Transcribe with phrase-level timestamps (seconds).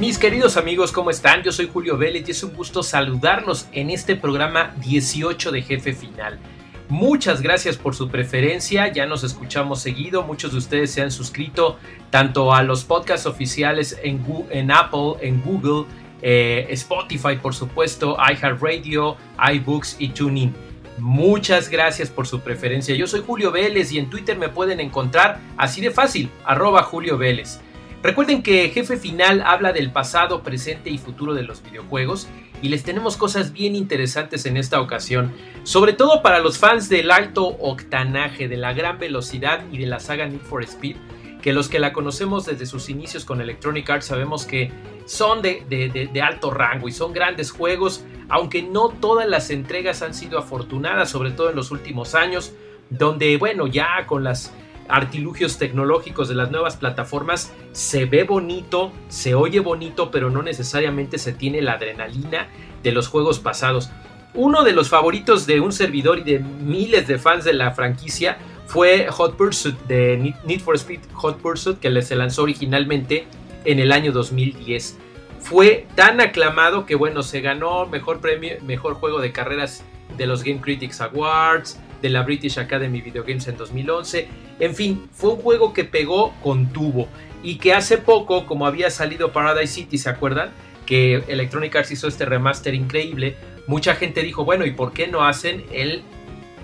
[0.00, 1.44] Mis queridos amigos, ¿cómo están?
[1.44, 5.92] Yo soy Julio Vélez y es un gusto saludarlos en este programa 18 de Jefe
[5.92, 6.40] Final.
[6.88, 11.78] Muchas gracias por su preferencia, ya nos escuchamos seguido, muchos de ustedes se han suscrito
[12.10, 15.86] tanto a los podcasts oficiales en, en Apple, en Google,
[16.22, 19.16] eh, Spotify por supuesto, iHeartRadio,
[19.54, 20.52] iBooks y TuneIn.
[20.98, 22.96] Muchas gracias por su preferencia.
[22.96, 27.16] Yo soy Julio Vélez y en Twitter me pueden encontrar así de fácil, arroba Julio
[27.16, 27.60] Vélez.
[28.04, 32.28] Recuerden que Jefe Final habla del pasado, presente y futuro de los videojuegos
[32.60, 37.10] y les tenemos cosas bien interesantes en esta ocasión, sobre todo para los fans del
[37.10, 40.96] alto octanaje, de la gran velocidad y de la saga Need for Speed,
[41.40, 44.70] que los que la conocemos desde sus inicios con Electronic Arts sabemos que
[45.06, 50.12] son de, de, alto rango y son grandes juegos, aunque no todas las entregas han
[50.12, 52.52] sido afortunadas, sobre todo en los últimos años,
[52.90, 54.52] donde bueno, ya con las
[54.88, 61.18] artilugios tecnológicos de las nuevas plataformas se ve bonito, se oye bonito, pero no necesariamente
[61.18, 62.48] se tiene la adrenalina
[62.82, 63.90] de los juegos pasados.
[64.34, 68.38] Uno de los favoritos de un servidor y de miles de fans de la franquicia
[68.66, 73.26] fue Hot Pursuit de Need for Speed Hot Pursuit que se lanzó originalmente
[73.64, 74.98] en el año 2010.
[75.40, 79.84] Fue tan aclamado que bueno, se ganó mejor premio, mejor juego de carreras
[80.16, 84.28] de los Game Critics Awards, de la British Academy Video Games en 2011.
[84.60, 87.08] En fin, fue un juego que pegó con tubo
[87.42, 90.50] y que hace poco, como había salido Paradise City, ¿se acuerdan?
[90.84, 93.36] Que Electronic Arts hizo este remaster increíble.
[93.66, 96.02] Mucha gente dijo, bueno, ¿y por qué no hacen el,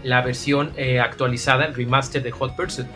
[0.03, 2.87] la versión eh, actualizada, el remaster de Hot Pursuit?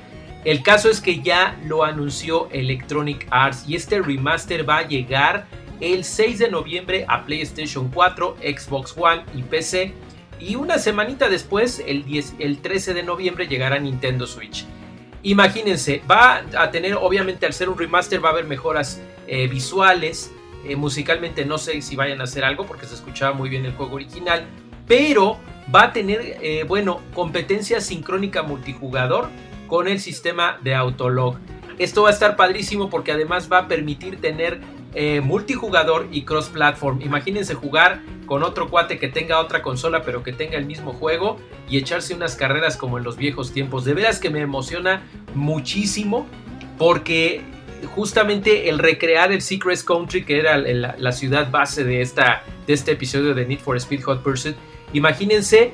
[0.45, 5.47] El caso es que ya lo anunció Electronic Arts y este remaster va a llegar
[5.81, 9.95] el 6 de noviembre a PlayStation 4, Xbox One y PC
[10.47, 14.67] y una semanita después, el, 10, el 13 de noviembre, llegará Nintendo Switch.
[15.23, 20.33] Imagínense, va a tener, obviamente al ser un remaster, va a haber mejoras eh, visuales.
[20.67, 23.73] Eh, musicalmente no sé si vayan a hacer algo porque se escuchaba muy bien el
[23.73, 24.45] juego original.
[24.87, 25.39] Pero
[25.75, 29.31] va a tener, eh, bueno, competencia sincrónica multijugador
[29.67, 31.39] con el sistema de Autolog.
[31.79, 34.61] Esto va a estar padrísimo porque además va a permitir tener
[35.25, 37.03] multijugador y cross-platform.
[37.03, 41.37] Imagínense jugar con otro cuate que tenga otra consola pero que tenga el mismo juego
[41.69, 43.85] y echarse unas carreras como en los viejos tiempos.
[43.85, 45.03] De veras que me emociona
[45.35, 46.27] muchísimo
[46.79, 47.43] porque
[47.95, 52.93] justamente el recrear el Secret Country que era la, ciudad base de, esta, de este
[52.93, 54.57] episodio de Need for Speed Hot Pursuit.
[54.93, 55.73] Imagínense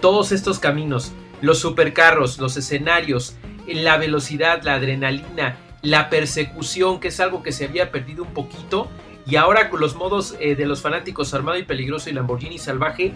[0.00, 7.20] todos estos caminos, los supercarros, los escenarios, la velocidad, la adrenalina, la persecución, que es
[7.20, 8.88] algo que se había perdido un poquito,
[9.30, 13.12] y ahora con los modos eh, de los fanáticos Armado y Peligroso y Lamborghini Salvaje,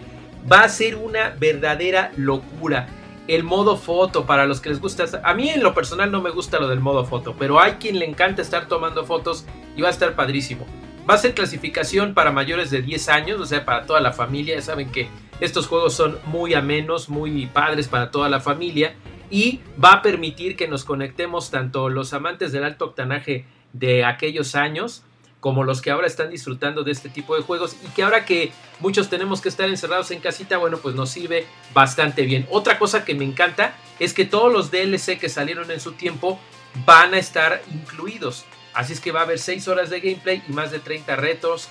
[0.50, 2.86] va a ser una verdadera locura.
[3.26, 6.30] El modo foto, para los que les gusta, a mí en lo personal no me
[6.30, 9.44] gusta lo del modo foto, pero hay quien le encanta estar tomando fotos
[9.76, 10.66] y va a estar padrísimo.
[11.08, 14.54] Va a ser clasificación para mayores de 10 años, o sea, para toda la familia.
[14.54, 15.08] Ya saben que
[15.40, 18.94] estos juegos son muy amenos, muy padres para toda la familia
[19.30, 24.54] y va a permitir que nos conectemos tanto los amantes del alto octanaje de aquellos
[24.54, 25.02] años
[25.44, 28.50] como los que ahora están disfrutando de este tipo de juegos y que ahora que
[28.80, 31.44] muchos tenemos que estar encerrados en casita, bueno, pues nos sirve
[31.74, 32.46] bastante bien.
[32.48, 36.40] Otra cosa que me encanta es que todos los DLC que salieron en su tiempo
[36.86, 38.46] van a estar incluidos.
[38.72, 41.68] Así es que va a haber 6 horas de gameplay y más de 30 retos.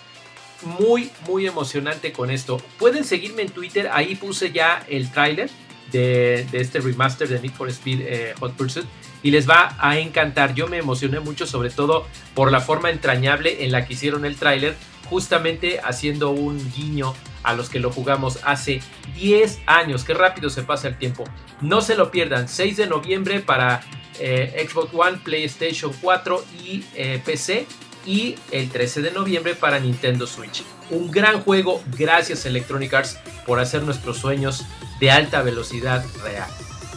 [0.62, 2.62] Muy, muy emocionante con esto.
[2.78, 5.50] Pueden seguirme en Twitter, ahí puse ya el tráiler
[5.92, 8.86] de, este remaster de Need for Speed eh, Hot Pursuit
[9.24, 10.54] y les va a encantar.
[10.54, 14.36] Yo me emocioné mucho, sobre todo por la forma entrañable en la que hicieron el
[14.36, 14.76] tráiler,
[15.10, 18.82] justamente haciendo un guiño a los que lo jugamos hace
[19.16, 20.04] 10 años.
[20.04, 21.24] Qué rápido se pasa el tiempo.
[21.62, 22.48] No se lo pierdan.
[22.48, 23.82] 6 de noviembre para
[24.20, 27.66] eh, Xbox One, PlayStation 4 y eh, PC.
[28.06, 30.64] Y el 13 de noviembre para Nintendo Switch.
[30.90, 31.82] Un gran juego.
[31.98, 34.66] Gracias Electronic Arts por hacer nuestros sueños
[35.00, 36.50] de alta velocidad real.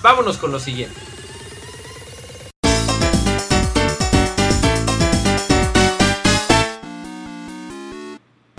[0.03, 1.16] Vámonos con lo siguiente.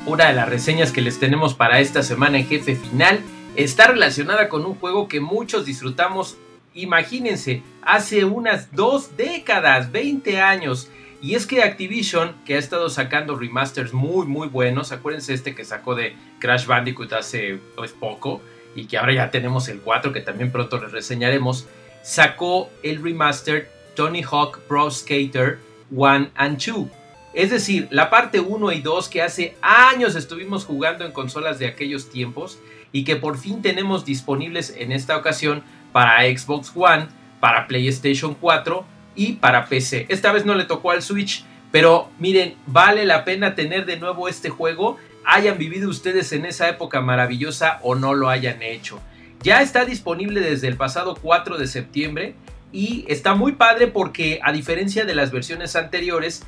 [0.07, 3.19] Una de las reseñas que les tenemos para esta semana en jefe final
[3.57, 6.38] está relacionada con un juego que muchos disfrutamos,
[6.74, 10.89] imagínense, hace unas dos décadas, 20 años.
[11.21, 15.65] Y es que Activision, que ha estado sacando remasters muy muy buenos, acuérdense este que
[15.65, 18.42] sacó de Crash Bandicoot hace pues, poco,
[18.75, 21.68] y que ahora ya tenemos el 4 que también pronto les reseñaremos,
[22.01, 25.59] sacó el remaster Tony Hawk Pro Skater
[25.92, 26.88] 1 and 2.
[27.37, 31.67] Es decir, la parte 1 y 2 que hace años estuvimos jugando en consolas de
[31.67, 32.57] aquellos tiempos
[32.91, 35.61] y que por fin tenemos disponibles en esta ocasión
[35.91, 38.83] para Xbox One, para PlayStation 4
[39.15, 40.07] y para PC.
[40.09, 44.27] Esta vez no le tocó al Switch, pero miren, vale la pena tener de nuevo
[44.27, 48.99] este juego, hayan vivido ustedes en esa época maravillosa o no lo hayan hecho.
[49.43, 52.33] Ya está disponible desde el pasado 4 de septiembre
[52.71, 56.43] y está muy padre porque a diferencia de las versiones anteriores,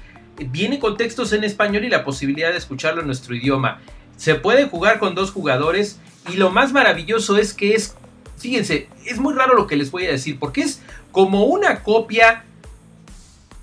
[0.46, 3.80] viene con textos en español y la posibilidad de escucharlo en nuestro idioma.
[4.18, 6.00] Se puede jugar con dos jugadores
[6.32, 7.96] y lo más maravilloso es que es,
[8.38, 10.82] fíjense, es muy raro lo que les voy a decir porque es
[11.12, 12.44] como una copia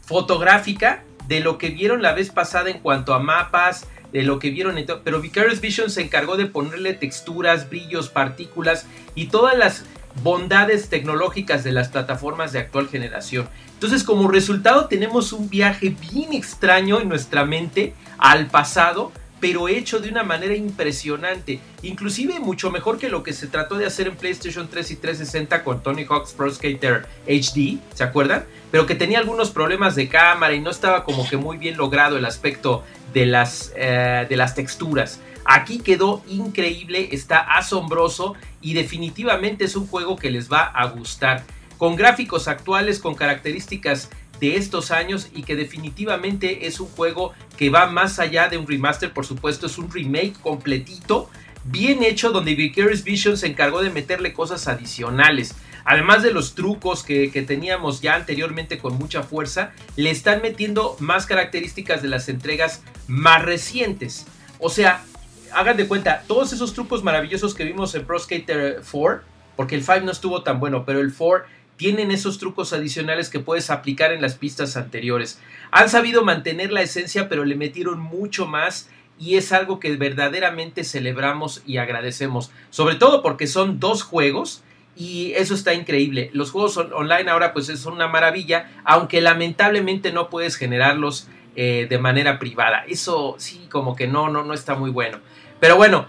[0.05, 4.50] fotográfica de lo que vieron la vez pasada en cuanto a mapas, de lo que
[4.50, 4.76] vieron.
[5.05, 9.84] Pero Vicarious Vision se encargó de ponerle texturas, brillos, partículas y todas las
[10.23, 13.49] bondades tecnológicas de las plataformas de actual generación.
[13.75, 20.00] Entonces, como resultado, tenemos un viaje bien extraño en nuestra mente al pasado pero hecho
[20.00, 24.17] de una manera impresionante, inclusive mucho mejor que lo que se trató de hacer en
[24.17, 28.44] PlayStation 3 y 360 con Tony Hawk's Pro Skater HD, ¿se acuerdan?
[28.71, 32.17] Pero que tenía algunos problemas de cámara y no estaba como que muy bien logrado
[32.17, 35.21] el aspecto de las, eh, de las texturas.
[35.44, 41.44] Aquí quedó increíble, está asombroso y definitivamente es un juego que les va a gustar.
[41.79, 44.11] Con gráficos actuales, con características
[44.41, 48.67] de estos años y que definitivamente es un juego que va más allá de un
[48.67, 51.31] remaster, por supuesto es un remake completito,
[51.65, 55.55] bien hecho donde Vicarious Vision se encargó de meterle cosas adicionales.
[55.85, 61.27] Además de los trucos que, teníamos ya anteriormente con mucha fuerza, le están metiendo más
[61.27, 64.27] características de las entregas más recientes.
[64.59, 65.05] O sea,
[65.53, 69.23] hagan de cuenta, todos esos trucos maravillosos que vimos en Pro Skater 4,
[69.55, 71.44] porque el 5 no estuvo tan bueno, pero el 4
[71.76, 75.40] tienen esos trucos adicionales que puedes aplicar en las pistas anteriores.
[75.70, 78.88] Han sabido mantener la esencia, pero le metieron mucho más
[79.19, 82.50] y es algo que verdaderamente celebramos y agradecemos.
[82.70, 84.62] Sobre todo porque son dos juegos
[84.96, 86.31] y eso está increíble.
[86.32, 91.99] Los juegos online ahora pues son una maravilla, aunque lamentablemente no puedes generarlos eh, de
[91.99, 92.84] manera privada.
[92.88, 95.19] Eso sí, como que no, no, no está muy bueno.
[95.61, 96.06] Pero bueno,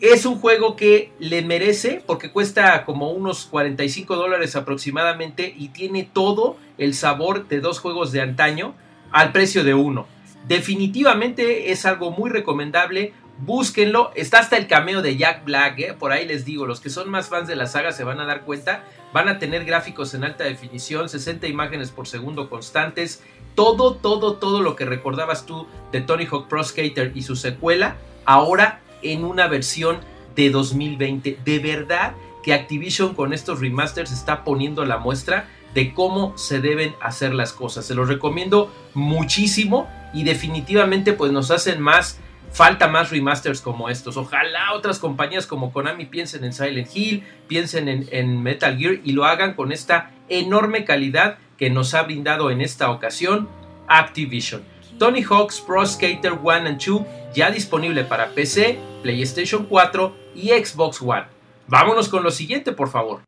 [0.00, 6.08] es un juego que le merece porque cuesta como unos 45 dólares aproximadamente y tiene
[6.10, 8.74] todo el sabor de dos juegos de antaño
[9.12, 10.06] al precio de uno.
[10.48, 13.12] Definitivamente es algo muy recomendable.
[13.38, 14.12] Búsquenlo.
[14.14, 15.78] Está hasta el cameo de Jack Black.
[15.78, 15.94] ¿eh?
[15.98, 18.26] Por ahí les digo, los que son más fans de la saga se van a
[18.26, 18.84] dar cuenta.
[19.12, 23.22] Van a tener gráficos en alta definición, 60 imágenes por segundo constantes.
[23.54, 27.96] Todo, todo, todo lo que recordabas tú de Tony Hawk Pro Skater y su secuela.
[28.24, 29.98] Ahora en una versión
[30.34, 31.38] de 2020.
[31.44, 36.94] De verdad que Activision con estos remasters está poniendo la muestra de cómo se deben
[37.00, 37.86] hacer las cosas.
[37.86, 42.20] Se los recomiendo muchísimo y definitivamente pues nos hacen más
[42.52, 44.16] falta más remasters como estos.
[44.16, 49.12] Ojalá otras compañías como Konami piensen en Silent Hill, piensen en, en, Metal Gear y
[49.12, 53.48] lo hagan con esta enorme calidad que nos ha brindado en esta ocasión
[53.88, 54.62] Activision.
[54.98, 57.02] Tony Hawk's Pro Skater 1 and 2
[57.34, 61.26] ya disponible para PC, PlayStation 4 y Xbox One.
[61.66, 63.20] Vámonos con lo siguiente, por favor.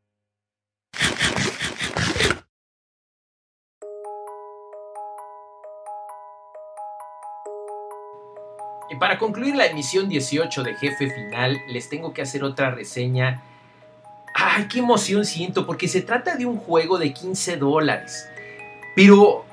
[8.89, 13.43] Y para concluir la emisión 18 de Jefe Final, les tengo que hacer otra reseña.
[14.35, 15.67] ¡Ay, qué emoción siento!
[15.67, 18.27] Porque se trata de un juego de 15 dólares.
[18.95, 19.45] Pero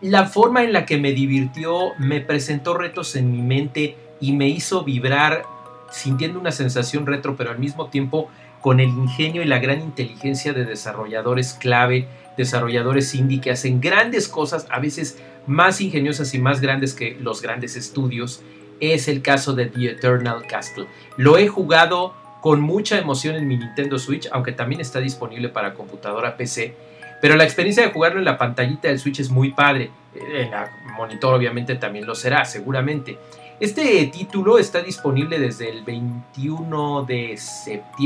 [0.00, 4.48] la forma en la que me divirtió me presentó retos en mi mente y me
[4.48, 5.44] hizo vibrar
[5.90, 8.30] sintiendo una sensación retro, pero al mismo tiempo
[8.60, 14.28] con el ingenio y la gran inteligencia de desarrolladores clave, desarrolladores indie que hacen grandes
[14.28, 18.42] cosas, a veces más ingeniosas y más grandes que los grandes estudios.
[18.80, 20.86] Es el caso de The Eternal Castle.
[21.16, 25.74] Lo he jugado con mucha emoción en mi Nintendo Switch, aunque también está disponible para
[25.74, 26.74] computadora PC
[27.20, 29.90] pero la experiencia de jugarlo en la pantallita del Switch es muy padre.
[30.14, 33.18] Eh, en la monitor obviamente también lo será, seguramente.
[33.60, 37.36] Este título está disponible desde el 21 de,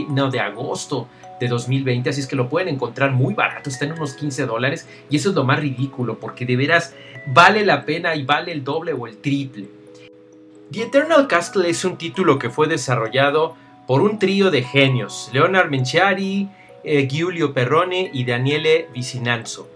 [0.09, 3.93] no, de agosto de 2020, así es que lo pueden encontrar muy barato, está en
[3.93, 6.95] unos 15 dólares y eso es lo más ridículo, porque de veras
[7.27, 9.67] vale la pena y vale el doble o el triple.
[10.71, 13.55] The Eternal Castle es un título que fue desarrollado
[13.87, 16.49] por un trío de genios, Leonard Menciari,
[16.83, 19.69] eh, Giulio Perrone y Daniele Vicinanzo.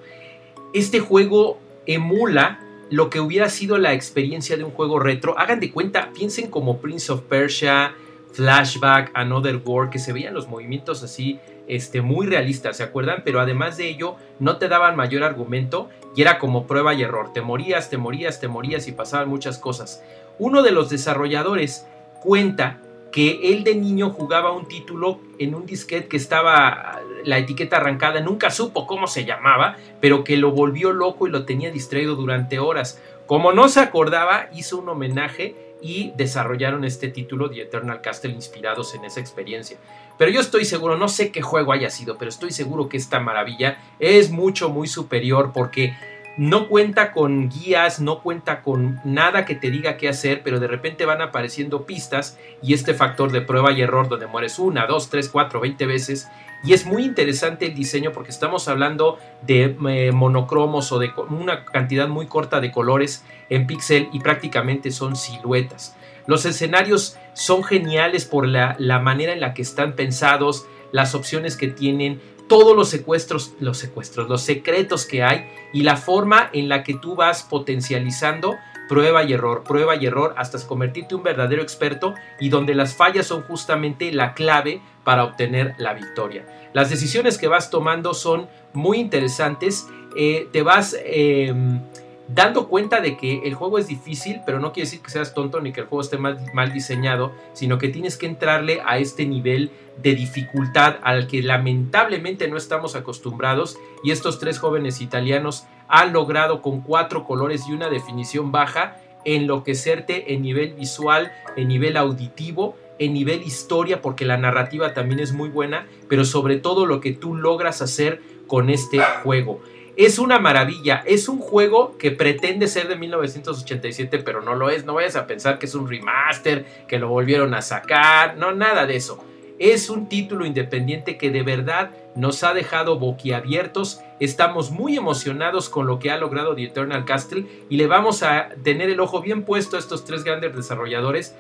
[0.73, 5.39] Este juego emula lo que hubiera sido la experiencia de un juego retro.
[5.39, 7.95] Hagan de cuenta, piensen como Prince of Persia,
[8.33, 13.23] Flashback, Another War, que se veían los movimientos así este, muy realistas, ¿se acuerdan?
[13.25, 17.33] Pero además de ello, no te daban mayor argumento y era como prueba y error.
[17.33, 20.03] Te morías, te morías, te morías y pasaban muchas cosas.
[20.39, 21.87] Uno de los desarrolladores
[22.23, 22.79] cuenta
[23.17, 28.21] que él de niño jugaba un título en un disquete que estaba la etiqueta arrancada,
[28.21, 32.59] nunca supo cómo se llamaba, pero que lo volvió loco y lo tenía distraído durante
[32.59, 33.01] horas.
[33.25, 38.95] Como no se acordaba, hizo un homenaje y desarrollaron este título de Eternal Castle inspirados
[38.95, 39.79] en esa experiencia.
[40.19, 43.19] Pero yo estoy seguro, no sé qué juego haya sido, pero estoy seguro que esta
[43.19, 45.95] maravilla es mucho, muy superior porque
[46.37, 50.67] no cuenta con guías, no cuenta con nada que te diga qué hacer, pero de
[50.67, 55.09] repente van apareciendo pistas y este factor de prueba y error donde mueres una, dos,
[55.09, 56.29] tres, cuatro, veinte veces.
[56.63, 61.65] Y es muy interesante el diseño porque estamos hablando de eh, monocromos o de una
[61.65, 65.97] cantidad muy corta de colores en pixel y prácticamente son siluetas.
[66.27, 71.57] Los escenarios son geniales por la, la manera en la que están pensados, las opciones
[71.57, 76.69] que tienen, todos los secuestros, los secuestros, los secretos que hay y la forma en
[76.69, 78.57] la que tú vas potencializando
[78.89, 83.27] prueba y error, prueba y error hasta convertirte un verdadero experto y donde las fallas
[83.27, 86.47] son justamente la clave para obtener la victoria.
[86.73, 89.87] Las decisiones que vas tomando son muy interesantes,
[90.17, 90.97] eh, te vas...
[91.05, 91.81] Em,
[92.29, 95.61] dando cuenta de que el juego es difícil, pero no quiere decir que seas tonto
[95.61, 99.27] ni que el juego esté mal, mal, diseñado, sino que tienes que entrarle a este
[99.27, 99.71] nivel
[100.03, 106.63] de dificultad al que lamentablemente no estamos acostumbrados y estos tres jóvenes italianos han logrado
[106.63, 113.13] con cuatro colores y una definición baja enloquecerte en nivel visual, en nivel auditivo, en
[113.13, 117.35] nivel historia, porque la narrativa también es muy buena, pero sobre todo lo que tú
[117.35, 119.61] logras hacer con este juego.
[119.97, 124.85] Es una maravilla, es un juego que pretende ser de 1987, pero no lo es.
[124.85, 128.85] No vayas a pensar que es un remaster, que lo volvieron a sacar, no, nada
[128.85, 129.25] de eso.
[129.59, 134.01] Es un título independiente que de verdad nos ha dejado boquiabiertos.
[134.21, 138.51] Estamos muy emocionados con lo que ha logrado The Eternal Castle y le vamos a
[138.63, 141.35] tener el ojo bien puesto a estos tres grandes desarrolladores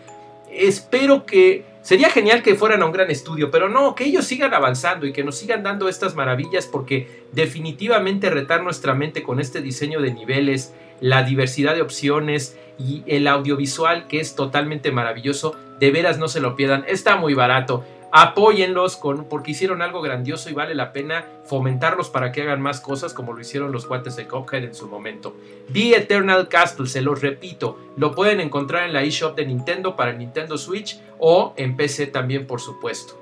[0.50, 4.54] espero que sería genial que fueran a un gran estudio, pero no, que ellos sigan
[4.54, 9.60] avanzando y que nos sigan dando estas maravillas porque definitivamente retar nuestra mente con este
[9.60, 15.90] diseño de niveles, la diversidad de opciones y el audiovisual que es totalmente maravilloso, de
[15.90, 20.54] veras no se lo pierdan, está muy barato apóyenlos con, porque hicieron algo grandioso y
[20.54, 24.26] vale la pena fomentarlos para que hagan más cosas como lo hicieron los guantes de
[24.26, 25.36] Cuphead en su momento.
[25.72, 30.12] The Eternal Castle, se los repito, lo pueden encontrar en la eShop de Nintendo para
[30.12, 33.14] Nintendo Switch o en PC también por supuesto.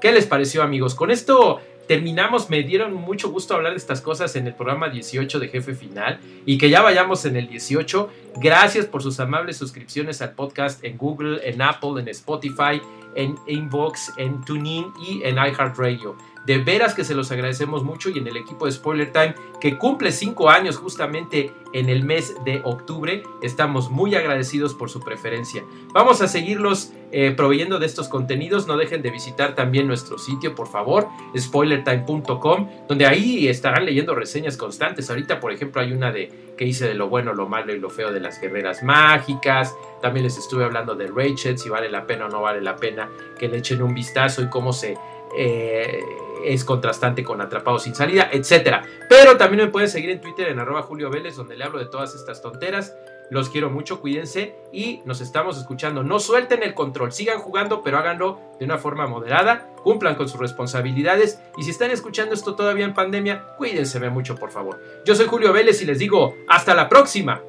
[0.00, 0.96] ¿Qué les pareció amigos?
[0.96, 1.60] Con esto
[1.92, 5.74] terminamos, me dieron mucho gusto hablar de estas cosas en el programa 18 de Jefe
[5.74, 8.08] Final y que ya vayamos en el 18.
[8.36, 12.80] Gracias por sus amables suscripciones al podcast en Google, en Apple, en Spotify,
[13.14, 16.16] en Inbox, en TuneIn y en iHeartRadio.
[16.46, 19.78] De veras que se los agradecemos mucho y en el equipo de Spoiler Time que
[19.78, 25.62] cumple cinco años justamente en el mes de octubre, estamos muy agradecidos por su preferencia.
[25.94, 28.66] Vamos a seguirlos eh, proveyendo de estos contenidos.
[28.66, 31.08] No dejen de visitar también nuestro sitio, por favor,
[31.38, 35.10] spoilertime.com, donde ahí estarán leyendo reseñas constantes.
[35.10, 37.90] Ahorita, por ejemplo, hay una de que hice de lo bueno, lo malo y lo
[37.90, 39.74] feo de las guerreras mágicas.
[40.00, 43.08] También les estuve hablando de Rachel, si vale la pena o no vale la pena
[43.38, 44.96] que le echen un vistazo y cómo se
[45.36, 46.00] eh,
[46.44, 48.82] es contrastante con Atrapado sin salida, etcétera.
[49.08, 51.86] Pero también me pueden seguir en Twitter en arroba Julio Vélez, donde le hablo de
[51.86, 52.94] todas estas tonteras.
[53.30, 56.02] Los quiero mucho, cuídense y nos estamos escuchando.
[56.02, 60.38] No suelten el control, sigan jugando, pero háganlo de una forma moderada, cumplan con sus
[60.38, 64.80] responsabilidades y si están escuchando esto todavía en pandemia, cuídense mucho, por favor.
[65.06, 67.40] Yo soy Julio Vélez y les digo, hasta la próxima.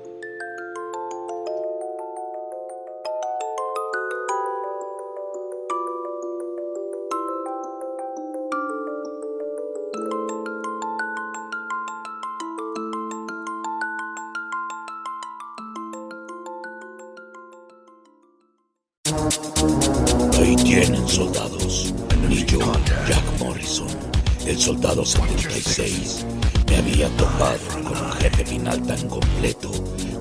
[24.46, 26.26] El soldado 76,
[26.68, 29.72] me había topado con un jefe final tan completo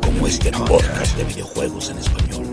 [0.04, 2.46] como este podcast de videojuegos en español.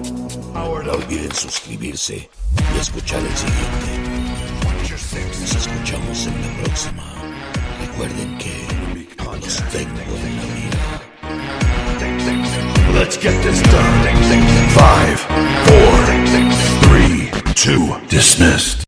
[0.53, 2.29] No olviden suscribirse
[2.75, 4.09] y escuchar el siguiente.
[5.41, 7.03] Nos escuchamos en la próxima.
[7.81, 8.53] Recuerden que
[9.25, 10.79] los tengo en la mira.
[12.99, 14.03] Let's get this done.
[14.73, 15.19] Five,
[15.65, 16.05] four,
[16.81, 18.85] three, two, dismissed.